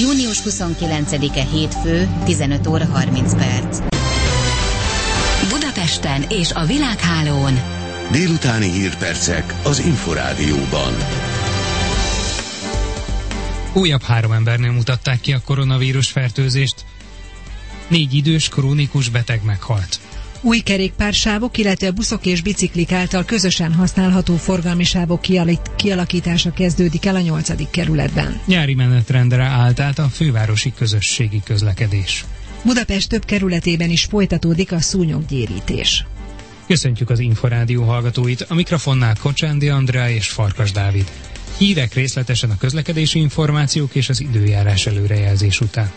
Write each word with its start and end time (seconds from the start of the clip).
Június 0.00 0.42
29-e 0.44 1.44
hétfő, 1.44 2.08
15 2.24 2.66
óra 2.66 2.86
30 2.86 3.34
perc. 3.34 3.78
Budapesten 5.50 6.22
és 6.28 6.52
a 6.52 6.64
világhálón. 6.64 7.60
Délutáni 8.10 8.70
hírpercek 8.70 9.54
az 9.62 9.78
Inforádióban. 9.78 10.94
Újabb 13.72 14.02
három 14.02 14.32
embernél 14.32 14.72
mutatták 14.72 15.20
ki 15.20 15.32
a 15.32 15.40
koronavírus 15.44 16.10
fertőzést. 16.10 16.84
Négy 17.88 18.14
idős, 18.14 18.48
krónikus 18.48 19.08
beteg 19.08 19.44
meghalt. 19.44 20.00
Új 20.46 20.58
kerékpársávok, 20.58 21.58
illetve 21.58 21.90
buszok 21.90 22.26
és 22.26 22.42
biciklik 22.42 22.92
által 22.92 23.24
közösen 23.24 23.72
használható 23.72 24.36
forgalmi 24.36 24.84
sávok 24.84 25.20
kialakítása 25.76 26.50
kezdődik 26.52 27.06
el 27.06 27.14
a 27.14 27.20
8. 27.20 27.70
kerületben. 27.70 28.40
Nyári 28.44 28.74
menetrendre 28.74 29.44
állt 29.44 29.80
át 29.80 29.98
a 29.98 30.08
fővárosi 30.08 30.72
közösségi 30.76 31.40
közlekedés. 31.44 32.24
Budapest 32.64 33.08
több 33.08 33.24
kerületében 33.24 33.90
is 33.90 34.04
folytatódik 34.04 34.72
a 34.72 34.80
szúnyoggyérítés. 34.80 36.04
Köszöntjük 36.66 37.10
az 37.10 37.18
Inforádió 37.18 37.82
hallgatóit, 37.82 38.46
a 38.48 38.54
mikrofonnál 38.54 39.14
Kocsándi 39.20 39.68
Andrea 39.68 40.10
és 40.10 40.28
Farkas 40.28 40.72
Dávid. 40.72 41.10
Hírek 41.58 41.94
részletesen 41.94 42.50
a 42.50 42.56
közlekedési 42.56 43.18
információk 43.18 43.94
és 43.94 44.08
az 44.08 44.20
időjárás 44.20 44.86
előrejelzés 44.86 45.60
után. 45.60 45.90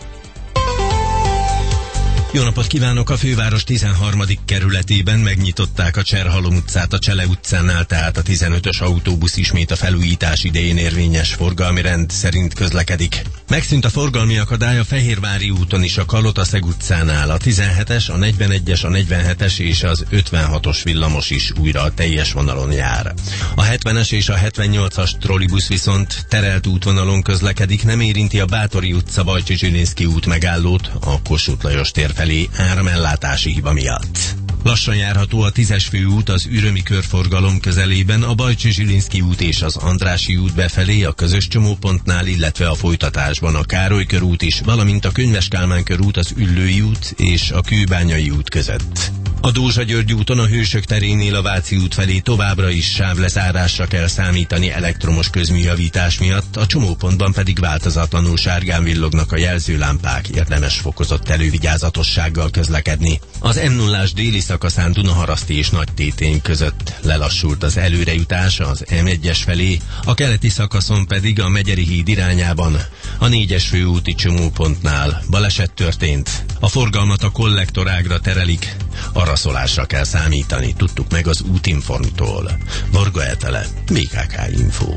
Jó 2.32 2.42
napot 2.42 2.66
kívánok! 2.66 3.10
A 3.10 3.16
főváros 3.16 3.64
13. 3.64 4.22
kerületében 4.44 5.18
megnyitották 5.18 5.96
a 5.96 6.02
Cserhalom 6.02 6.54
utcát 6.54 6.92
a 6.92 6.98
Csele 6.98 7.26
utcánál, 7.26 7.84
tehát 7.84 8.16
a 8.16 8.22
15-ös 8.22 8.82
autóbusz 8.82 9.36
ismét 9.36 9.70
a 9.70 9.76
felújítás 9.76 10.44
idején 10.44 10.76
érvényes 10.76 11.34
forgalmi 11.34 11.82
rend 11.82 12.10
szerint 12.10 12.54
közlekedik. 12.54 13.22
Megszűnt 13.48 13.84
a 13.84 13.88
forgalmi 13.88 14.38
akadály 14.38 14.78
a 14.78 14.84
Fehérvári 14.84 15.50
úton 15.50 15.82
is 15.82 15.98
a 15.98 16.04
Kalotaszeg 16.04 16.64
utcánál. 16.64 17.30
A 17.30 17.36
17-es, 17.36 18.10
a 18.10 18.16
41-es, 18.16 18.84
a 18.84 18.88
47-es 18.88 19.58
és 19.58 19.82
az 19.82 20.04
56-os 20.10 20.80
villamos 20.82 21.30
is 21.30 21.52
újra 21.60 21.82
a 21.82 21.94
teljes 21.94 22.32
vonalon 22.32 22.72
jár. 22.72 23.14
A 23.54 23.64
70-es 23.64 24.12
és 24.12 24.28
a 24.28 24.34
78-as 24.34 25.10
trollibusz 25.18 25.68
viszont 25.68 26.26
terelt 26.28 26.66
útvonalon 26.66 27.22
közlekedik, 27.22 27.84
nem 27.84 28.00
érinti 28.00 28.40
a 28.40 28.46
Bátori 28.46 28.92
utca 28.92 29.22
Bajcsi 29.22 29.56
Zsilinszki 29.56 30.04
út 30.04 30.26
megállót, 30.26 30.90
a 31.00 31.22
Kossuth 31.22 31.64
Lajos 31.64 31.90
tér 31.90 32.12
felé 32.20 32.48
áramellátási 32.56 33.52
hiba 33.52 33.72
miatt. 33.72 34.18
Lassan 34.62 34.96
járható 34.96 35.40
a 35.42 35.50
tízes 35.50 35.86
főút 35.86 36.28
az 36.28 36.46
ürömi 36.46 36.82
körforgalom 36.82 37.60
közelében, 37.60 38.22
a 38.22 38.34
Bajcsi 38.34 38.70
Zsilinszki 38.70 39.20
út 39.20 39.40
és 39.40 39.62
az 39.62 39.76
Andrási 39.76 40.36
út 40.36 40.54
befelé 40.54 41.04
a 41.04 41.12
közös 41.12 41.48
csomópontnál, 41.48 42.26
illetve 42.26 42.68
a 42.68 42.74
folytatásban 42.74 43.54
a 43.54 43.64
Károly 43.64 44.04
körút 44.04 44.42
is, 44.42 44.60
valamint 44.60 45.04
a 45.04 45.10
Könyves 45.10 45.48
Kálmán 45.48 45.84
körút 45.84 46.16
az 46.16 46.32
Üllői 46.36 46.80
út 46.80 47.14
és 47.16 47.50
a 47.50 47.60
Kőbányai 47.60 48.30
út 48.30 48.50
között. 48.50 49.19
A 49.42 49.50
Dózsa 49.50 49.82
György 49.82 50.12
úton 50.12 50.38
a 50.38 50.46
Hősök 50.46 50.84
terénél 50.84 51.34
a 51.34 51.42
Váci 51.42 51.76
út 51.76 51.94
felé. 51.94 52.18
Továbbra 52.18 52.70
is 52.70 52.90
sávlezárásra 52.90 53.86
kell 53.86 54.06
számítani 54.06 54.70
elektromos 54.70 55.30
közműjavítás 55.30 56.18
miatt, 56.18 56.56
a 56.56 56.66
csomópontban 56.66 57.32
pedig 57.32 57.58
változatlanul 57.58 58.36
sárgán 58.36 58.84
villognak 58.84 59.32
a 59.32 59.36
jelzőlámpák, 59.36 60.28
érdemes 60.28 60.78
fokozott 60.78 61.28
elővigyázatossággal 61.28 62.50
közlekedni. 62.50 63.20
Az 63.38 63.60
m 63.68 63.72
0 63.72 64.04
déli 64.14 64.40
szakaszán 64.40 64.92
Dunaharaszti 64.92 65.56
és 65.56 65.70
Nagy 65.70 65.92
Tétény 65.94 66.42
között 66.42 66.92
lelassult 67.02 67.62
az 67.62 67.76
előrejutás 67.76 68.60
az 68.60 68.84
M1-es 68.88 69.38
felé, 69.44 69.78
a 70.04 70.14
keleti 70.14 70.48
szakaszon 70.48 71.06
pedig 71.06 71.40
a 71.40 71.48
Megyeri 71.48 71.84
híd 71.84 72.08
irányában, 72.08 72.76
a 73.18 73.26
4-es 73.26 73.64
főúti 73.68 74.14
csomópontnál 74.14 75.22
baleset 75.30 75.72
történt. 75.72 76.49
A 76.60 76.68
forgalmat 76.68 77.22
a 77.22 77.30
kollektorágra 77.30 78.20
terelik, 78.20 78.76
araszolásra 79.12 79.84
kell 79.84 80.04
számítani, 80.04 80.74
tudtuk 80.76 81.10
meg 81.10 81.26
az 81.26 81.40
útinformtól. 81.40 82.50
Varga 82.92 83.24
Etele, 83.24 83.66
BKK 83.92 84.58
Info. 84.58 84.94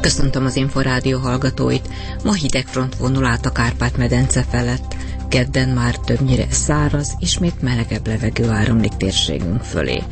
Köszöntöm 0.00 0.44
az 0.44 0.56
Inforádió 0.56 1.18
hallgatóit. 1.18 1.88
Ma 2.24 2.32
hidegfront 2.32 2.96
vonul 2.96 3.24
át 3.24 3.46
a 3.46 3.52
Kárpát-medence 3.52 4.44
felett. 4.50 4.96
Kedden 5.28 5.68
már 5.68 5.96
többnyire 5.96 6.46
száraz, 6.50 7.14
ismét 7.18 7.62
melegebb 7.62 8.06
levegő 8.06 8.48
áramlik 8.48 8.96
térségünk 8.96 9.62
fölé. 9.62 10.02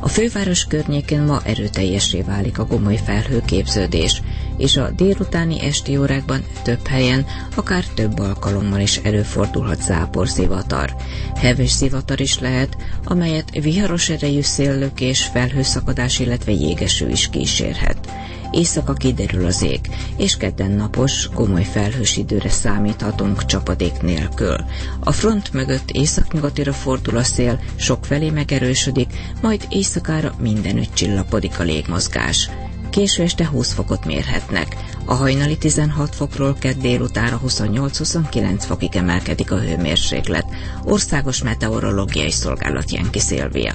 A 0.00 0.08
főváros 0.08 0.64
környékén 0.64 1.22
ma 1.22 1.40
erőteljesé 1.44 2.22
válik 2.22 2.58
a 2.58 2.64
gomoly 2.64 3.00
felhőképződés, 3.04 4.22
és 4.58 4.76
a 4.76 4.90
délutáni 4.90 5.60
esti 5.60 5.96
órákban 5.96 6.44
több 6.62 6.86
helyen, 6.86 7.26
akár 7.54 7.84
több 7.84 8.18
alkalommal 8.18 8.80
is 8.80 8.96
előfordulhat 8.96 9.82
záporszivatar. 9.82 10.94
Heves 11.36 11.70
szivatar 11.70 12.20
is 12.20 12.38
lehet, 12.38 12.76
amelyet 13.04 13.50
viharos 13.50 14.08
erejű 14.08 14.40
széllökés, 14.40 15.24
felhőszakadás, 15.24 16.18
illetve 16.18 16.52
jégeső 16.52 17.08
is 17.08 17.30
kísérhet. 17.30 18.08
Éjszaka 18.50 18.92
kiderül 18.92 19.46
az 19.46 19.62
ég, 19.62 19.80
és 20.16 20.36
kedden 20.36 20.70
napos, 20.70 21.28
komoly 21.34 21.64
felhős 21.64 22.16
időre 22.16 22.48
számíthatunk 22.48 23.44
csapadék 23.44 24.00
nélkül. 24.02 24.56
A 25.00 25.12
front 25.12 25.52
mögött 25.52 25.90
északnyugatira 25.90 26.72
fordul 26.72 27.16
a 27.16 27.22
szél, 27.22 27.60
sok 27.76 28.04
felé 28.04 28.30
megerősödik, 28.30 29.12
majd 29.42 29.66
éjszakára 29.68 30.34
mindenütt 30.40 30.94
csillapodik 30.94 31.58
a 31.58 31.62
légmozgás. 31.62 32.50
Késő 32.90 33.22
este 33.22 33.46
20 33.46 33.72
fokot 33.72 34.04
mérhetnek. 34.04 34.76
A 35.04 35.14
hajnali 35.14 35.58
16 35.58 36.14
fokról 36.14 36.54
kedd 36.54 36.80
délutára 36.80 37.40
28-29 37.46 38.62
fokig 38.66 38.96
emelkedik 38.96 39.50
a 39.50 39.60
hőmérséklet. 39.60 40.46
Országos 40.84 41.42
Meteorológiai 41.42 42.30
Szolgálat 42.30 42.92
Jenki 42.92 43.18
Szilvia. 43.18 43.74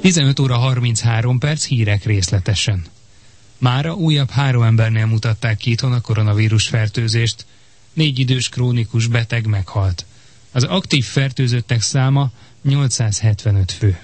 15 0.00 0.40
óra 0.40 0.56
33 0.56 1.38
perc 1.38 1.64
hírek 1.64 2.04
részletesen. 2.04 2.84
Mára 3.58 3.94
újabb 3.94 4.30
három 4.30 4.62
embernél 4.62 5.06
mutatták 5.06 5.56
ki 5.56 5.70
itthon 5.70 5.92
a 5.92 6.00
koronavírus 6.00 6.68
fertőzést. 6.68 7.46
Négy 7.92 8.18
idős 8.18 8.48
krónikus 8.48 9.06
beteg 9.06 9.46
meghalt. 9.46 10.04
Az 10.52 10.64
aktív 10.64 11.04
fertőzöttek 11.04 11.82
száma 11.82 12.30
875 12.62 13.72
fő. 13.72 13.98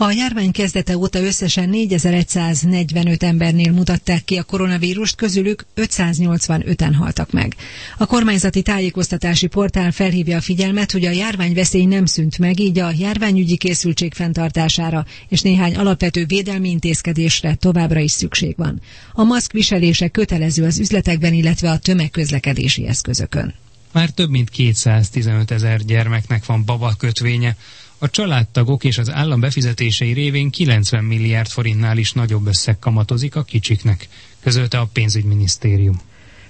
A 0.00 0.10
járvány 0.10 0.50
kezdete 0.50 0.96
óta 0.96 1.22
összesen 1.22 1.68
4145 1.68 3.22
embernél 3.22 3.72
mutatták 3.72 4.24
ki 4.24 4.36
a 4.36 4.42
koronavírust, 4.42 5.14
közülük 5.14 5.66
585-en 5.76 6.92
haltak 6.98 7.30
meg. 7.30 7.54
A 7.96 8.06
kormányzati 8.06 8.62
tájékoztatási 8.62 9.46
portál 9.46 9.92
felhívja 9.92 10.36
a 10.36 10.40
figyelmet, 10.40 10.92
hogy 10.92 11.04
a 11.04 11.10
járvány 11.10 11.54
veszély 11.54 11.84
nem 11.84 12.06
szűnt 12.06 12.38
meg, 12.38 12.60
így 12.60 12.78
a 12.78 12.92
járványügyi 12.98 13.56
készültség 13.56 14.14
fenntartására 14.14 15.06
és 15.28 15.40
néhány 15.40 15.76
alapvető 15.76 16.24
védelmi 16.24 16.70
intézkedésre 16.70 17.54
továbbra 17.54 18.00
is 18.00 18.10
szükség 18.10 18.54
van. 18.56 18.80
A 19.12 19.22
maszk 19.22 19.52
viselése 19.52 20.08
kötelező 20.08 20.64
az 20.64 20.78
üzletekben, 20.78 21.32
illetve 21.32 21.70
a 21.70 21.78
tömegközlekedési 21.78 22.86
eszközökön. 22.86 23.54
Már 23.92 24.10
több 24.10 24.30
mint 24.30 24.50
215 24.50 25.50
ezer 25.50 25.84
gyermeknek 25.84 26.44
van 26.44 26.64
baba 26.64 26.94
kötvénye, 26.98 27.56
a 27.98 28.10
családtagok 28.10 28.84
és 28.84 28.98
az 28.98 29.10
állam 29.10 29.40
befizetései 29.40 30.12
révén 30.12 30.50
90 30.50 31.04
milliárd 31.04 31.48
forintnál 31.48 31.98
is 31.98 32.12
nagyobb 32.12 32.46
összeg 32.46 32.78
kamatozik 32.78 33.36
a 33.36 33.42
kicsiknek, 33.42 34.08
közölte 34.40 34.78
a 34.78 34.88
pénzügyminisztérium. 34.92 36.00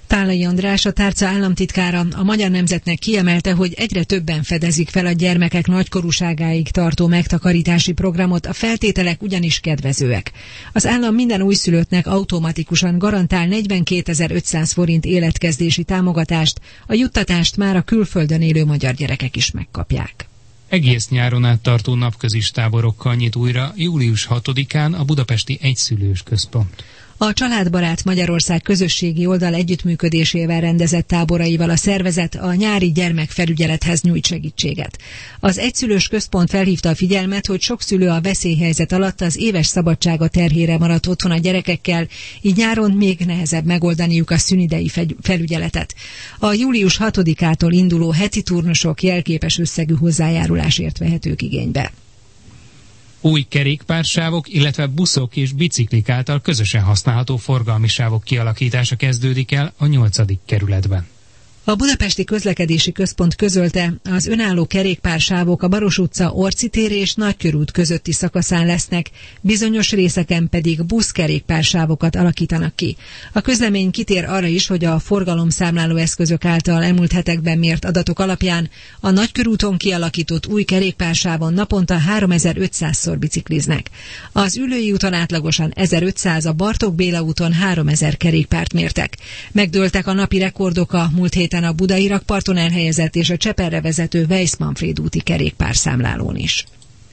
Tálai 0.08 0.44
András, 0.44 0.84
a 0.84 0.92
tárca 0.92 1.26
államtitkára 1.26 2.06
a 2.12 2.22
Magyar 2.22 2.50
Nemzetnek 2.50 2.98
kiemelte, 2.98 3.52
hogy 3.52 3.72
egyre 3.76 4.04
többen 4.04 4.42
fedezik 4.42 4.88
fel 4.88 5.06
a 5.06 5.12
gyermekek 5.12 5.66
nagykorúságáig 5.66 6.70
tartó 6.70 7.06
megtakarítási 7.06 7.92
programot, 7.92 8.46
a 8.46 8.52
feltételek 8.52 9.22
ugyanis 9.22 9.60
kedvezőek. 9.60 10.32
Az 10.72 10.87
állam 10.87 11.14
minden 11.14 11.43
újszülöttnek 11.43 12.06
automatikusan 12.06 12.99
garantál 12.99 13.49
42.500 13.50 14.70
forint 14.75 15.05
életkezdési 15.05 15.82
támogatást, 15.82 16.60
a 16.87 16.94
juttatást 16.94 17.56
már 17.56 17.76
a 17.76 17.82
külföldön 17.82 18.43
élő 18.43 18.64
magyar 18.64 18.94
gyerekek 18.94 19.37
is 19.37 19.50
megkapják. 19.50 20.28
Egész 20.69 21.08
nyáron 21.08 21.44
át 21.44 21.60
tartó 21.60 21.94
napközis 21.94 22.50
táborokkal 22.50 23.14
nyit 23.14 23.37
újra 23.37 23.72
július 23.76 24.28
6-án 24.31 24.99
a 24.99 25.05
budapesti 25.05 25.58
egyszülős 25.62 26.22
központ. 26.22 26.84
A 27.20 27.32
Családbarát 27.32 28.05
Magyarország 28.05 28.62
közösségi 28.62 29.26
oldal 29.26 29.55
együttműködésével 29.55 30.61
rendezett 30.61 31.06
táboraival 31.06 31.70
a 31.70 31.76
szervezet 31.76 32.35
a 32.35 32.55
nyári 32.55 32.93
gyermekfelügyelethez 32.93 34.03
nyújt 34.03 34.26
segítséget. 34.26 34.99
Az 35.41 35.59
egyszülős 35.59 36.09
központ 36.09 36.50
felhívta 36.50 36.88
a 36.88 36.94
figyelmet, 36.94 37.47
hogy 37.47 37.61
sok 37.61 37.82
szülő 37.82 38.09
a 38.09 38.20
veszélyhelyzet 38.20 38.93
alatt 38.93 39.20
az 39.20 39.37
éves 39.37 39.67
szabadsága 39.67 40.29
terhére 40.29 40.79
maradt 40.79 41.06
otthon 41.06 41.31
a 41.31 41.38
gyerekekkel, 41.38 42.06
így 42.41 42.56
nyáron 42.56 42.91
még 42.91 43.19
nehezebb 43.26 43.65
megoldaniuk 43.65 44.31
a 44.31 44.38
szünidei 44.38 44.91
felügyeletet. 45.20 45.94
A 46.38 46.53
július 46.53 46.99
6-ától 47.00 47.70
induló 47.70 48.11
heti 48.11 48.43
turnusok 48.43 49.03
jelképes 49.03 49.59
összegű 49.59 49.94
hozzájárulásért 49.94 50.99
vehetők 50.99 51.43
igénybe. 51.43 51.93
Új 53.20 53.47
kerékpársávok, 53.49 54.49
illetve 54.49 54.87
buszok 54.87 55.37
és 55.37 55.53
biciklik 55.53 56.09
által 56.09 56.41
közösen 56.41 56.82
használható 56.82 57.37
forgalmi 57.37 57.88
sávok 57.88 58.25
kialakítása 58.25 58.97
kezdődik 58.97 59.53
el 59.53 59.73
a 59.76 59.87
8. 59.87 60.17
kerületben. 60.44 61.06
A 61.69 61.75
Budapesti 61.75 62.25
Közlekedési 62.25 62.93
Központ 62.93 63.35
közölte, 63.35 63.93
az 64.11 64.26
önálló 64.26 64.67
kerékpársávok 64.67 65.62
a 65.62 65.69
Baros 65.69 65.99
utca 65.99 66.31
Orci 66.31 66.69
tér 66.69 66.93
és 66.93 67.15
Nagykörút 67.15 67.70
közötti 67.70 68.12
szakaszán 68.12 68.67
lesznek, 68.67 69.11
bizonyos 69.41 69.91
részeken 69.91 70.49
pedig 70.49 70.85
buszkerékpársávokat 70.85 72.17
alakítanak 72.17 72.76
ki. 72.76 72.97
A 73.32 73.41
közlemény 73.41 73.91
kitér 73.91 74.25
arra 74.25 74.47
is, 74.47 74.67
hogy 74.67 74.85
a 74.85 74.99
forgalomszámláló 74.99 75.97
eszközök 75.97 76.44
által 76.44 76.85
elmúlt 76.85 77.12
hetekben 77.12 77.59
mért 77.59 77.85
adatok 77.85 78.19
alapján 78.19 78.70
a 79.00 79.11
Nagykörúton 79.11 79.76
kialakított 79.76 80.47
új 80.47 80.62
kerékpársávon 80.62 81.53
naponta 81.53 81.99
3500-szor 82.19 83.17
bicikliznek. 83.19 83.91
Az 84.32 84.56
Ülői 84.56 84.93
úton 84.93 85.12
átlagosan 85.12 85.73
1500, 85.75 86.47
a 86.47 86.53
Bartók 86.53 86.94
Béla 86.94 87.23
úton 87.23 87.53
3000 87.53 88.17
kerékpárt 88.17 88.73
mértek. 88.73 89.17
Megdőltek 89.53 90.06
a 90.06 90.12
napi 90.12 90.38
rekordok 90.38 90.93
a 90.93 91.11
múlt 91.15 91.35
héten 91.35 91.56
héten 91.58 91.72
a 91.72 91.76
Budai 91.76 92.06
rakparton 92.06 92.56
elhelyezett 92.56 93.14
és 93.14 93.31
a 93.31 93.37
Cseperre 93.37 93.81
vezető 93.81 94.26
Weiss-Manfred 94.28 95.00
úti 95.00 95.20
kerékpárszámlálón 95.20 96.37
is. 96.37 96.64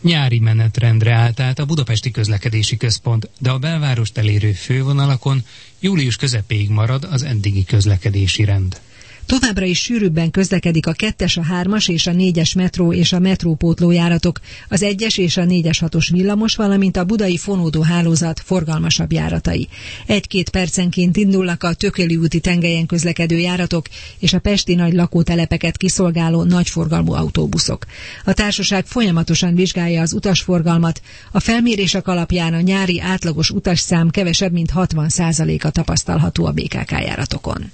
Nyári 0.01 0.39
menetrendre 0.39 1.13
állt 1.13 1.39
át 1.39 1.59
a 1.59 1.65
Budapesti 1.65 2.11
Közlekedési 2.11 2.77
Központ, 2.77 3.29
de 3.39 3.49
a 3.49 3.57
belvárost 3.57 4.17
elérő 4.17 4.51
fővonalakon 4.51 5.43
július 5.79 6.15
közepéig 6.15 6.69
marad 6.69 7.07
az 7.11 7.23
eddigi 7.23 7.63
közlekedési 7.63 8.43
rend. 8.43 8.79
Továbbra 9.25 9.65
is 9.65 9.81
sűrűbben 9.81 10.31
közlekedik 10.31 10.87
a 10.87 10.91
kettes, 10.91 11.37
a 11.37 11.43
hármas 11.43 11.87
és 11.87 12.07
a 12.07 12.11
négyes 12.11 12.53
metró 12.53 12.93
és 12.93 13.13
a 13.13 13.19
metrópótlójáratok, 13.19 14.39
az 14.69 14.83
egyes 14.83 15.17
és 15.17 15.37
a 15.37 15.45
négyes 15.45 15.79
hatos 15.79 16.09
villamos, 16.09 16.55
valamint 16.55 16.97
a 16.97 17.03
budai 17.03 17.37
fonódó 17.37 17.81
hálózat 17.81 18.41
forgalmasabb 18.45 19.11
járatai. 19.11 19.67
Egy-két 20.05 20.49
percenként 20.49 21.17
indulnak 21.17 21.63
a 21.63 21.73
Tököli 21.73 22.15
úti 22.15 22.39
tengelyen 22.39 22.85
közlekedő 22.85 23.37
járatok 23.37 23.85
és 24.19 24.33
a 24.33 24.39
pesti 24.39 24.75
nagy 24.75 24.93
lakótelepeket 24.93 25.77
kiszolgáló 25.77 26.43
nagyforgalmú 26.43 27.13
autóbuszok. 27.13 27.85
A 28.25 28.33
társaság 28.33 28.85
folyamatosan 28.85 29.55
vizsgálja 29.55 30.01
az 30.01 30.13
utasforgalmat, 30.13 31.01
a 31.31 31.39
felmérések 31.39 32.07
alapján 32.07 32.53
a 32.53 32.61
nyári 32.61 33.01
átlagos 33.01 33.49
utasszám 33.49 34.09
kevesebb, 34.09 34.51
mint 34.51 34.71
60%-a 34.75 35.69
tapasztalható 35.69 36.45
a 36.45 36.51
BKK 36.51 36.91
járatokon. 36.91 37.71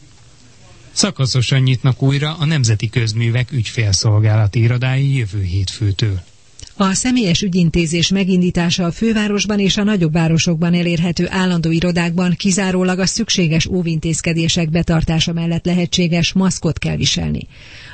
Szakaszosan 0.91 1.61
nyitnak 1.61 2.01
újra 2.01 2.35
a 2.39 2.45
Nemzeti 2.45 2.89
Közművek 2.89 3.51
ügyfélszolgálati 3.51 4.59
irodái 4.61 5.15
jövő 5.17 5.41
hétfőtől. 5.43 6.21
A 6.75 6.93
személyes 6.93 7.41
ügyintézés 7.41 8.09
megindítása 8.09 8.85
a 8.85 8.91
fővárosban 8.91 9.59
és 9.59 9.77
a 9.77 9.83
nagyobb 9.83 10.13
városokban 10.13 10.73
elérhető 10.73 11.27
állandó 11.29 11.71
irodákban 11.71 12.33
kizárólag 12.37 12.99
a 12.99 13.05
szükséges 13.05 13.65
óvintézkedések 13.65 14.69
betartása 14.69 15.33
mellett 15.33 15.65
lehetséges 15.65 16.33
maszkot 16.33 16.79
kell 16.79 16.95
viselni. 16.95 17.47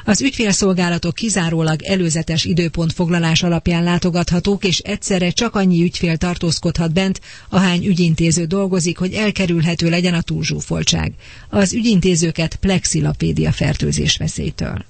Az 0.05 0.21
ügyfélszolgálatok 0.21 1.15
kizárólag 1.15 1.83
előzetes 1.83 2.45
időpontfoglalás 2.45 3.43
alapján 3.43 3.83
látogathatók, 3.83 4.63
és 4.65 4.79
egyszerre 4.79 5.29
csak 5.29 5.55
annyi 5.55 5.83
ügyfél 5.83 6.17
tartózkodhat 6.17 6.93
bent, 6.93 7.21
ahány 7.49 7.85
ügyintéző 7.85 8.45
dolgozik, 8.45 8.97
hogy 8.97 9.13
elkerülhető 9.13 9.89
legyen 9.89 10.13
a 10.13 10.21
túlzsúfoltság. 10.21 11.13
Az 11.49 11.73
ügyintézőket 11.73 12.55
plexilap 12.55 13.19
védi 13.19 13.45
a 13.45 13.51
fertőzés 13.51 14.17
veszélytől. 14.17 14.85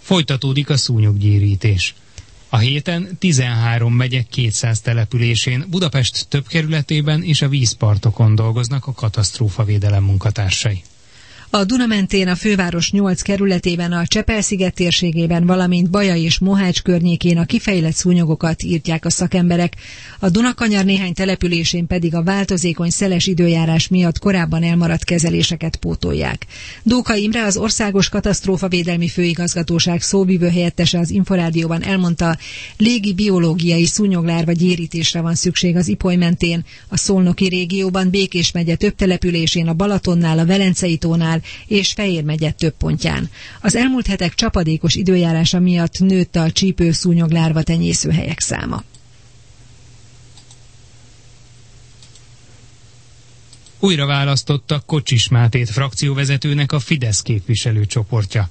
Folytatódik 0.00 0.70
a 0.70 0.76
szúnyoggyérítés. 0.76 1.94
A 2.54 2.58
héten 2.58 3.16
13 3.18 3.92
megye 3.94 4.22
200 4.22 4.80
településén, 4.80 5.64
Budapest 5.68 6.28
több 6.28 6.46
kerületében 6.46 7.22
és 7.22 7.42
a 7.42 7.48
vízpartokon 7.48 8.34
dolgoznak 8.34 8.86
a 8.86 8.92
katasztrófavédelem 8.92 10.02
munkatársai. 10.04 10.82
A 11.54 11.64
Duna 11.64 11.86
mentén 11.86 12.28
a 12.28 12.34
főváros 12.34 12.90
8 12.90 13.22
kerületében, 13.22 13.92
a 13.92 14.06
Csepel-sziget 14.06 14.74
térségében, 14.74 15.46
valamint 15.46 15.90
Baja 15.90 16.16
és 16.16 16.38
Mohács 16.38 16.82
környékén 16.82 17.38
a 17.38 17.44
kifejlett 17.44 17.94
szúnyogokat 17.94 18.62
írtják 18.62 19.04
a 19.04 19.10
szakemberek. 19.10 19.76
A 20.18 20.28
Dunakanyar 20.30 20.84
néhány 20.84 21.12
településén 21.12 21.86
pedig 21.86 22.14
a 22.14 22.22
változékony 22.22 22.90
szeles 22.90 23.26
időjárás 23.26 23.88
miatt 23.88 24.18
korábban 24.18 24.62
elmaradt 24.62 25.04
kezeléseket 25.04 25.76
pótolják. 25.76 26.46
Dóka 26.82 27.14
Imre, 27.14 27.44
az 27.44 27.56
Országos 27.56 28.08
Katasztrófavédelmi 28.08 29.08
Főigazgatóság 29.08 30.02
szóvivő 30.02 30.48
helyettese 30.48 30.98
az 30.98 31.10
Inforádióban 31.10 31.82
elmondta, 31.82 32.38
légi 32.76 33.12
biológiai 33.14 33.86
szúnyoglárva 33.86 34.52
gyérítésre 34.52 35.20
van 35.20 35.34
szükség 35.34 35.76
az 35.76 35.88
Ipoly 35.88 36.16
mentén, 36.16 36.64
a 36.88 36.96
Szolnoki 36.96 37.48
régióban, 37.48 38.10
Békés 38.10 38.52
megye 38.52 38.74
több 38.74 38.94
településén, 38.94 39.68
a 39.68 39.74
Balatonnál, 39.74 40.38
a 40.38 40.46
Velencei 40.46 40.96
tónál, 40.96 41.42
és 41.66 41.92
Fejér 41.92 42.24
megye 42.24 42.50
több 42.50 42.74
pontján. 42.76 43.30
Az 43.60 43.76
elmúlt 43.76 44.06
hetek 44.06 44.34
csapadékos 44.34 44.94
időjárása 44.94 45.58
miatt 45.60 45.98
nőtt 45.98 46.36
a 46.36 46.50
csípő 46.52 46.92
szúnyoglárva 46.92 47.62
tenyészőhelyek 47.62 48.40
száma. 48.40 48.82
Újra 53.78 54.06
választotta 54.06 54.82
Kocsis 54.86 55.28
Mátét 55.28 55.70
frakcióvezetőnek 55.70 56.72
a 56.72 56.78
Fidesz 56.78 57.22
képviselőcsoportja. 57.22 58.48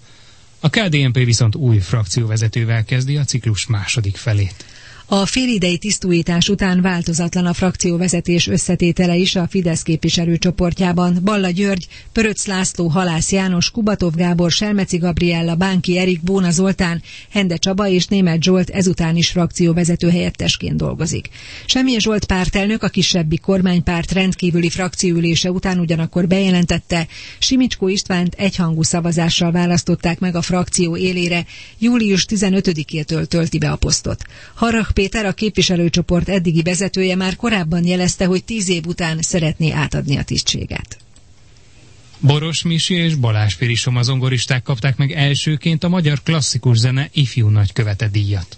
A 0.59 0.69
KDNP 0.69 1.13
viszont 1.15 1.55
új 1.55 1.77
frakcióvezetővel 1.79 2.83
kezdi 2.83 3.17
a 3.17 3.23
ciklus 3.23 3.65
második 3.67 4.15
felét. 4.17 4.65
A 5.05 5.25
félidei 5.25 5.77
tisztújítás 5.77 6.49
után 6.49 6.81
változatlan 6.81 7.45
a 7.45 7.53
frakcióvezetés 7.53 8.47
összetétele 8.47 9.15
is 9.15 9.35
a 9.35 9.47
Fidesz 9.49 9.81
képviselőcsoportjában. 9.81 11.19
Balla 11.23 11.49
György, 11.49 11.87
Pöröc 12.11 12.45
László, 12.45 12.87
Halász 12.87 13.31
János, 13.31 13.71
Kubatov 13.71 14.13
Gábor, 14.15 14.51
Selmeci 14.51 14.97
Gabriella, 14.97 15.55
Bánki 15.55 15.97
Erik, 15.97 16.21
Bóna 16.21 16.51
Zoltán, 16.51 17.01
Hende 17.29 17.55
Csaba 17.57 17.87
és 17.87 18.05
Német 18.07 18.43
Zsolt 18.43 18.69
ezután 18.69 19.15
is 19.15 19.29
frakcióvezető 19.29 20.09
helyettesként 20.09 20.75
dolgozik. 20.75 21.29
Semmilyen 21.65 21.99
Zsolt 21.99 22.25
pártelnök 22.25 22.83
a 22.83 22.89
kisebbi 22.89 23.37
kormánypárt 23.37 24.11
rendkívüli 24.11 24.69
frakcióülése 24.69 25.51
után 25.51 25.79
ugyanakkor 25.79 26.27
bejelentette, 26.27 27.07
Simicskó 27.39 27.87
Istvánt 27.87 28.33
egyhangú 28.37 28.83
szavazással 28.83 29.51
választották 29.51 30.19
meg 30.19 30.35
a 30.35 30.41
frakció 30.41 30.97
élére, 30.97 31.45
július 31.79 32.25
15-től 32.29 33.25
tölti 33.25 33.57
be 33.57 33.71
a 33.71 33.75
posztot. 33.75 34.23
Harrach 34.53 34.92
Péter, 34.93 35.25
a 35.25 35.33
képviselőcsoport 35.33 36.29
eddigi 36.29 36.61
vezetője 36.61 37.15
már 37.15 37.35
korábban 37.35 37.85
jelezte, 37.85 38.25
hogy 38.25 38.43
tíz 38.43 38.69
év 38.69 38.85
után 38.85 39.21
szeretné 39.21 39.71
átadni 39.71 40.17
a 40.17 40.23
tisztséget. 40.23 40.97
Boros 42.19 42.63
Misi 42.63 42.93
és 42.93 43.15
Balázs 43.15 43.53
Firi 43.53 43.75
somazongoristák 43.75 44.63
kapták 44.63 44.97
meg 44.97 45.11
elsőként 45.11 45.83
a 45.83 45.89
magyar 45.89 46.23
klasszikus 46.23 46.77
zene 46.77 47.09
ifjú 47.13 47.47
nagykövete 47.47 48.07
díjat. 48.07 48.57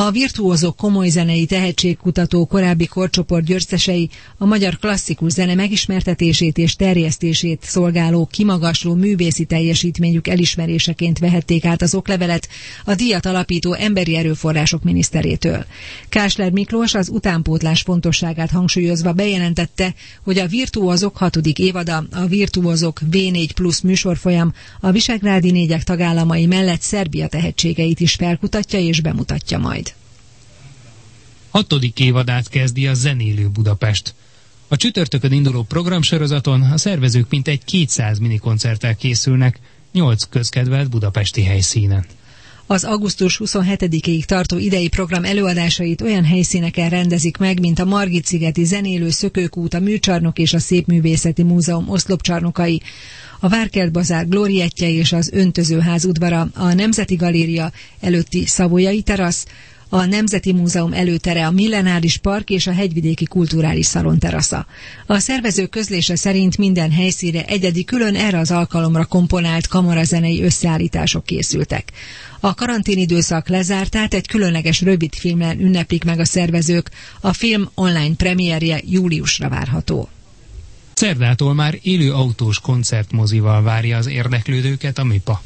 A 0.00 0.10
virtuózok 0.10 0.76
komoly 0.76 1.08
zenei 1.08 1.46
tehetségkutató 1.46 2.46
korábbi 2.46 2.86
korcsoport 2.86 3.44
győztesei 3.44 4.10
a 4.36 4.44
magyar 4.44 4.78
klasszikus 4.78 5.32
zene 5.32 5.54
megismertetését 5.54 6.58
és 6.58 6.76
terjesztését 6.76 7.62
szolgáló 7.62 8.28
kimagasló 8.30 8.94
művészi 8.94 9.44
teljesítményük 9.44 10.28
elismeréseként 10.28 11.18
vehették 11.18 11.64
át 11.64 11.82
az 11.82 11.94
oklevelet 11.94 12.48
a 12.84 12.94
díjat 12.94 13.26
alapító 13.26 13.72
emberi 13.72 14.16
erőforrások 14.16 14.82
miniszterétől. 14.82 15.64
Kásler 16.08 16.50
Miklós 16.50 16.94
az 16.94 17.08
utánpótlás 17.08 17.82
fontosságát 17.82 18.50
hangsúlyozva 18.50 19.12
bejelentette, 19.12 19.94
hogy 20.22 20.38
a 20.38 20.46
virtuózok 20.46 21.16
hatodik 21.16 21.58
évada, 21.58 22.04
a 22.10 22.26
virtuózok 22.26 23.00
V4 23.10 23.48
plusz 23.54 23.80
műsorfolyam 23.80 24.52
a 24.80 24.90
Visegrádi 24.90 25.50
négyek 25.50 25.84
tagállamai 25.84 26.46
mellett 26.46 26.80
Szerbia 26.80 27.26
tehetségeit 27.26 28.00
is 28.00 28.14
felkutatja 28.14 28.78
és 28.78 29.00
bemutatja 29.00 29.58
majd. 29.58 29.87
Hatodik 31.50 31.98
évadát 32.00 32.48
kezdi 32.48 32.86
a 32.86 32.94
Zenélő 32.94 33.48
Budapest. 33.48 34.14
A 34.68 34.76
csütörtökön 34.76 35.32
induló 35.32 35.62
programsorozaton 35.62 36.62
a 36.62 36.76
szervezők 36.78 37.30
mintegy 37.30 37.64
200 37.64 38.18
minikoncerttel 38.18 38.96
készülnek, 38.96 39.60
8 39.92 40.22
közkedvelt 40.28 40.90
budapesti 40.90 41.42
helyszínen. 41.42 42.06
Az 42.66 42.84
augusztus 42.84 43.40
27-ig 43.44 44.24
tartó 44.24 44.58
idei 44.58 44.88
program 44.88 45.24
előadásait 45.24 46.00
olyan 46.00 46.24
helyszíneken 46.24 46.88
rendezik 46.88 47.36
meg, 47.36 47.60
mint 47.60 47.78
a 47.78 47.84
Margit-szigeti 47.84 48.64
Zenélő 48.64 49.10
Szökőkút, 49.10 49.74
a 49.74 49.80
Műcsarnok 49.80 50.38
és 50.38 50.54
a 50.54 50.58
Szépművészeti 50.58 51.42
Múzeum 51.42 51.88
oszlopcsarnokai, 51.88 52.82
a 53.40 53.48
Várkert 53.48 53.92
Bazár 53.92 54.28
glórietje 54.28 54.88
és 54.90 55.12
az 55.12 55.30
Öntözőház 55.32 56.04
udvara, 56.04 56.48
a 56.54 56.74
Nemzeti 56.74 57.14
Galéria 57.14 57.72
előtti 58.00 58.46
Szavolyai 58.46 59.02
terasz, 59.02 59.46
a 59.88 60.04
Nemzeti 60.04 60.52
Múzeum 60.52 60.92
előtere, 60.92 61.46
a 61.46 61.50
Millenáris 61.50 62.16
Park 62.16 62.50
és 62.50 62.66
a 62.66 62.72
Hegyvidéki 62.72 63.24
Kulturális 63.24 63.86
Szalon 63.86 64.18
terasza. 64.18 64.66
A 65.06 65.18
szervezők 65.18 65.70
közlése 65.70 66.16
szerint 66.16 66.58
minden 66.58 66.92
helyszíre 66.92 67.44
egyedi 67.44 67.84
külön 67.84 68.14
erre 68.14 68.38
az 68.38 68.50
alkalomra 68.50 69.04
komponált 69.04 69.66
kamarazenei 69.66 70.42
összeállítások 70.42 71.24
készültek. 71.24 71.92
A 72.40 72.54
karantén 72.54 72.98
időszak 72.98 73.48
lezártát 73.48 74.14
egy 74.14 74.26
különleges 74.26 74.80
rövidfilmen 74.80 75.60
ünneplik 75.60 76.04
meg 76.04 76.18
a 76.18 76.24
szervezők. 76.24 76.90
A 77.20 77.32
film 77.32 77.70
online 77.74 78.14
premierje 78.14 78.80
júliusra 78.84 79.48
várható. 79.48 80.08
Szerdától 80.94 81.54
már 81.54 81.78
élő 81.82 82.12
autós 82.12 82.60
koncertmozival 82.60 83.62
várja 83.62 83.96
az 83.96 84.08
érdeklődőket 84.08 84.98
a 84.98 85.04
MIPA. 85.04 85.42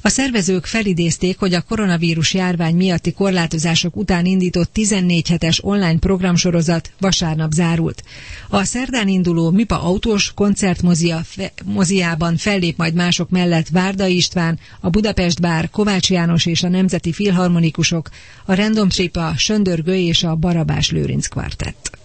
A 0.00 0.08
szervezők 0.08 0.66
felidézték, 0.66 1.38
hogy 1.38 1.54
a 1.54 1.60
koronavírus 1.62 2.34
járvány 2.34 2.76
miatti 2.76 3.12
korlátozások 3.12 3.96
után 3.96 4.24
indított 4.24 4.72
14 4.72 5.28
hetes 5.28 5.64
online 5.64 5.98
programsorozat 5.98 6.92
vasárnap 7.00 7.52
zárult. 7.52 8.02
A 8.48 8.64
szerdán 8.64 9.08
induló 9.08 9.50
MIPA 9.50 9.82
autós 9.82 10.32
koncertmozia 10.34 11.20
fe, 11.24 11.52
moziában 11.64 12.36
fellép 12.36 12.76
majd 12.76 12.94
mások 12.94 13.30
mellett 13.30 13.68
Várda 13.68 14.06
István, 14.06 14.58
a 14.80 14.88
Budapest 14.90 15.40
Bár, 15.40 15.70
Kovács 15.70 16.10
János 16.10 16.46
és 16.46 16.62
a 16.62 16.68
Nemzeti 16.68 17.12
Filharmonikusok, 17.12 18.08
a 18.44 18.54
Random 18.54 18.88
Trip, 18.88 19.16
a 19.16 19.32
Söndörgő 19.36 19.94
és 19.96 20.22
a 20.22 20.34
Barabás 20.34 20.90
Lőrinc 20.90 21.26
kvartett. 21.26 21.98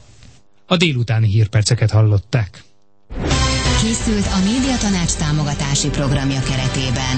A 0.66 0.78
délutáni 0.78 1.28
hírperceket 1.28 1.92
hallották. 1.92 2.64
Készült 3.82 4.26
a 4.26 4.40
Médiatanács 4.52 5.12
támogatási 5.12 5.88
programja 5.90 6.40
keretében. 6.42 7.18